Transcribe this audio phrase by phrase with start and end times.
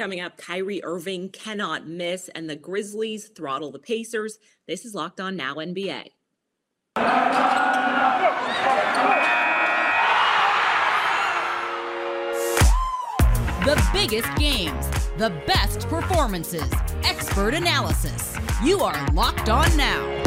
[0.00, 4.38] Coming up, Kyrie Irving cannot miss, and the Grizzlies throttle the Pacers.
[4.66, 6.04] This is Locked On Now NBA.
[13.66, 16.72] The biggest games, the best performances,
[17.04, 18.38] expert analysis.
[18.64, 20.19] You are Locked On Now.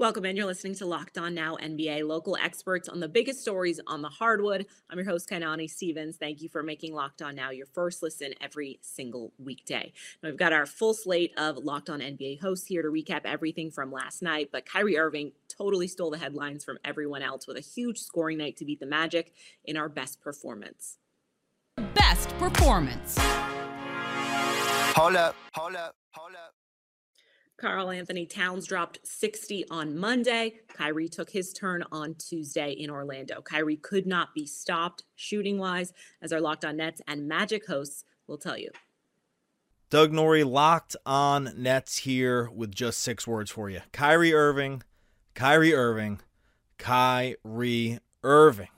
[0.00, 0.36] Welcome in.
[0.36, 4.08] You're listening to Locked On Now NBA, local experts on the biggest stories on the
[4.08, 4.66] hardwood.
[4.88, 6.16] I'm your host, Kainani Stevens.
[6.16, 9.92] Thank you for making Locked On Now your first listen every single weekday.
[10.22, 13.72] Now, we've got our full slate of Locked On NBA hosts here to recap everything
[13.72, 17.60] from last night, but Kyrie Irving totally stole the headlines from everyone else with a
[17.60, 19.32] huge scoring night to beat the Magic
[19.64, 20.98] in our best performance.
[21.94, 23.16] Best performance.
[24.94, 26.57] Hold up, hold up, hold up.
[27.58, 30.60] Karl-Anthony Towns dropped 60 on Monday.
[30.72, 33.42] Kyrie took his turn on Tuesday in Orlando.
[33.42, 38.04] Kyrie could not be stopped shooting wise, as our Locked On Nets and Magic hosts
[38.28, 38.70] will tell you.
[39.90, 44.82] Doug Norrie locked on Nets here with just six words for you Kyrie Irving,
[45.34, 46.20] Kyrie Irving,
[46.76, 48.68] Kyrie Irving.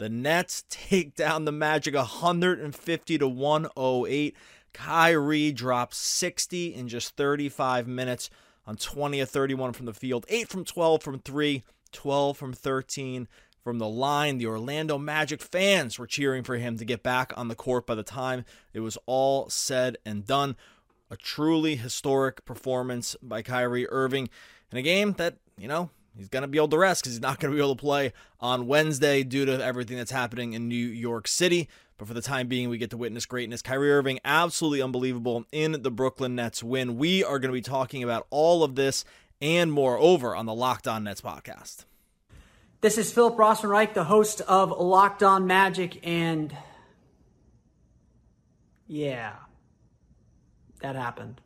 [0.00, 4.36] The Nets take down the Magic 150 to 108.
[4.72, 8.30] Kyrie drops 60 in just 35 minutes
[8.66, 11.62] on 20 of 31 from the field, 8 from 12 from 3,
[11.92, 13.28] 12 from 13
[13.62, 14.38] from the line.
[14.38, 17.94] The Orlando Magic fans were cheering for him to get back on the court by
[17.94, 20.56] the time it was all said and done.
[21.10, 24.30] A truly historic performance by Kyrie Irving
[24.72, 27.22] in a game that, you know, he's going to be able to rest because he's
[27.22, 30.68] not going to be able to play on Wednesday due to everything that's happening in
[30.68, 31.68] New York City.
[31.98, 33.60] But for the time being, we get to witness greatness.
[33.60, 36.96] Kyrie Irving, absolutely unbelievable in the Brooklyn Nets win.
[36.96, 39.04] We are going to be talking about all of this
[39.40, 41.84] and more over on the Locked On Nets podcast.
[42.80, 46.56] This is Philip Rossman-Reich, the host of Locked On Magic, and
[48.86, 49.34] yeah,
[50.80, 51.42] that happened.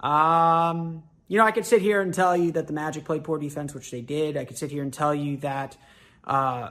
[0.00, 3.38] Um, you know, I could sit here and tell you that the Magic played poor
[3.38, 4.36] defense, which they did.
[4.36, 5.76] I could sit here and tell you that
[6.24, 6.70] uh,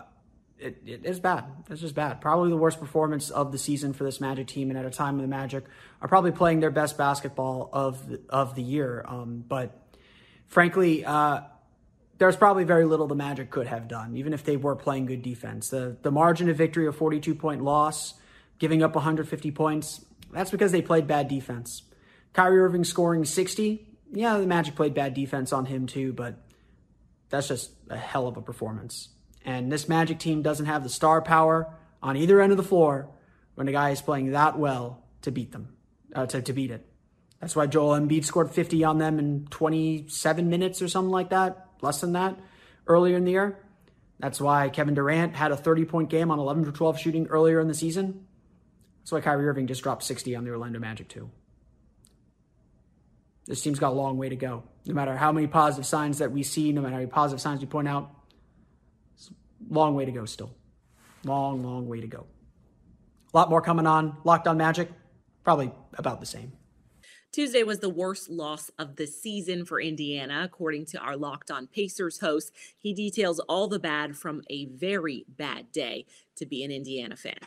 [0.58, 1.46] it, it is bad.
[1.70, 2.22] It's just bad.
[2.22, 5.16] Probably the worst performance of the season for this Magic team, and at a time
[5.16, 5.64] when the Magic
[6.02, 9.06] are probably playing their best basketball of the, of the year.
[9.08, 9.80] Um, but
[10.48, 11.42] frankly, uh,
[12.18, 15.22] there's probably very little the Magic could have done, even if they were playing good
[15.22, 15.70] defense.
[15.70, 18.16] The the margin of victory, a 42 point loss,
[18.58, 20.04] giving up 150 points,
[20.34, 21.84] that's because they played bad defense.
[22.34, 23.87] Kyrie Irving scoring 60.
[24.12, 26.36] Yeah, the Magic played bad defense on him too, but
[27.30, 29.10] that's just a hell of a performance.
[29.46, 33.10] And this Magic team doesn't have the star power on either end of the floor
[33.56, 35.70] when a guy is playing that well to beat them,
[36.16, 36.86] uh, to, to beat it.
[37.40, 41.68] That's why Joel Embiid scored 50 on them in 27 minutes or something like that,
[41.82, 42.38] less than that,
[42.88, 43.60] earlier in the year.
[44.20, 47.60] That's why Kevin Durant had a 30 point game on 11 for 12 shooting earlier
[47.60, 48.26] in the season.
[49.02, 51.30] That's why Kyrie Irving just dropped 60 on the Orlando Magic, too.
[53.48, 54.64] This team's got a long way to go.
[54.86, 57.62] No matter how many positive signs that we see, no matter how many positive signs
[57.62, 58.12] we point out,
[59.16, 60.54] it's a long way to go still.
[61.24, 62.28] Long, long way to go.
[63.34, 64.18] A lot more coming on.
[64.26, 64.92] Locked on Magic,
[65.44, 66.52] probably about the same.
[67.32, 71.68] Tuesday was the worst loss of the season for Indiana, according to our Locked On
[71.68, 72.52] Pacers host.
[72.78, 77.38] He details all the bad from a very bad day to be an Indiana fan.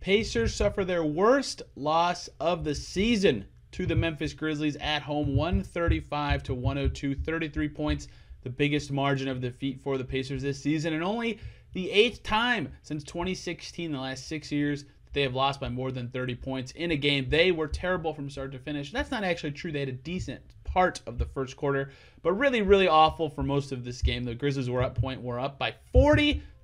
[0.00, 6.42] Pacers suffer their worst loss of the season to the Memphis Grizzlies at home, 135
[6.44, 8.08] to 102, 33 points
[8.42, 11.38] the biggest margin of defeat for the Pacers this season, and only
[11.72, 15.92] the eighth time since 2016, the last six years, that they have lost by more
[15.92, 17.28] than 30 points in a game.
[17.28, 18.92] They were terrible from start to finish.
[18.92, 19.72] That's not actually true.
[19.72, 21.90] They had a decent part of the first quarter,
[22.22, 24.24] but really, really awful for most of this game.
[24.24, 25.74] The Grizzlies were up point, were up by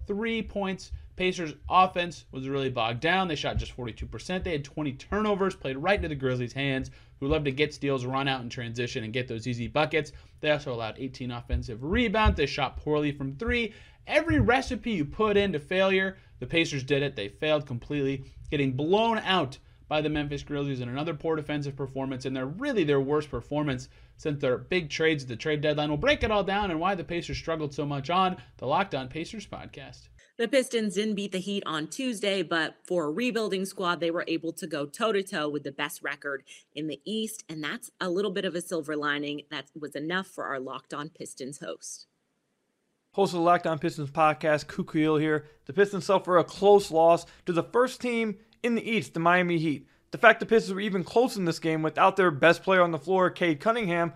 [0.06, 0.92] 43 points.
[1.16, 3.26] Pacers offense was really bogged down.
[3.26, 4.44] They shot just 42%.
[4.44, 8.04] They had 20 turnovers, played right into the Grizzlies' hands, who love to get steals,
[8.04, 10.12] run out in transition, and get those easy buckets.
[10.40, 12.36] They also allowed 18 offensive rebounds.
[12.36, 13.72] They shot poorly from three.
[14.06, 17.16] Every recipe you put into failure, the Pacers did it.
[17.16, 22.24] They failed completely, getting blown out by the Memphis Grizzlies in another poor defensive performance,
[22.24, 25.88] and they're really their worst performance since their big trades at the trade deadline.
[25.88, 28.94] We'll break it all down and why the Pacers struggled so much on the Locked
[28.94, 30.08] On Pacers podcast.
[30.38, 34.24] The Pistons didn't beat the Heat on Tuesday, but for a rebuilding squad, they were
[34.28, 36.42] able to go toe to toe with the best record
[36.74, 37.42] in the East.
[37.48, 39.42] And that's a little bit of a silver lining.
[39.50, 42.06] That was enough for our Locked On Pistons host.
[43.12, 45.46] Host of the Locked On Pistons podcast, Kukuil here.
[45.64, 49.58] The Pistons suffer a close loss to the first team in the East, the Miami
[49.58, 49.86] Heat.
[50.10, 52.92] The fact the Pistons were even close in this game without their best player on
[52.92, 54.12] the floor, Cade Cunningham,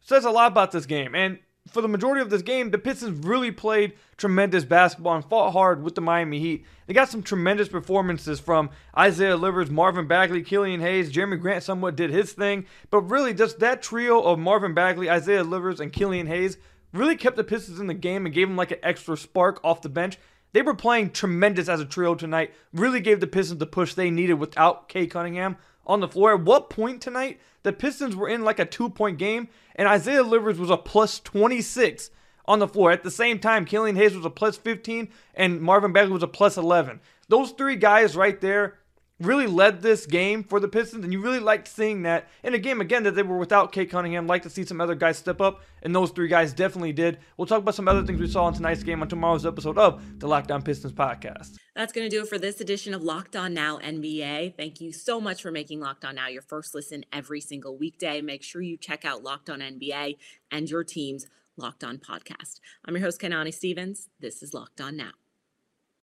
[0.00, 1.14] says a lot about this game.
[1.14, 1.38] And
[1.68, 5.82] for the majority of this game, the Pistons really played tremendous basketball and fought hard
[5.82, 6.64] with the Miami Heat.
[6.86, 11.96] They got some tremendous performances from Isaiah Livers, Marvin Bagley, Killian Hayes, Jerami Grant somewhat
[11.96, 16.26] did his thing, but really just that trio of Marvin Bagley, Isaiah Livers, and Killian
[16.26, 16.56] Hayes
[16.92, 19.82] really kept the Pistons in the game and gave them like an extra spark off
[19.82, 20.18] the bench.
[20.52, 24.10] They were playing tremendous as a trio tonight, really gave the Pistons the push they
[24.10, 25.56] needed without Cade Cunningham
[25.86, 26.34] on the floor.
[26.34, 30.22] At what point tonight, the Pistons were in like a two point game, and Isaiah
[30.22, 32.10] Livers was a plus 26
[32.46, 32.90] on the floor.
[32.90, 36.28] At the same time, Killian Hayes was a plus 15, and Marvin Bagley was a
[36.28, 37.00] plus 11.
[37.28, 38.78] Those three guys right there
[39.20, 42.58] really led this game for the Pistons, and you really liked seeing that in a
[42.58, 44.26] game again that they were without Cade Cunningham.
[44.26, 47.18] Like to see some other guys step up, and those three guys definitely did.
[47.36, 50.20] We'll talk about some other things we saw in tonight's game on tomorrow's episode of
[50.20, 51.56] the Locked On Pistons podcast.
[51.74, 54.56] That's going to do it for this edition of Locked On Now NBA.
[54.56, 58.20] Thank you so much for making Locked On Now your first listen every single weekday.
[58.20, 60.16] Make sure you check out Locked On NBA
[60.50, 61.26] and your team's
[61.56, 62.60] Locked On podcast.
[62.84, 64.08] I'm your host, Kanani Stevens.
[64.20, 65.12] This is Locked On Now.